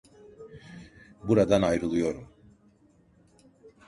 [1.23, 2.29] Buradan ayrılıyorum.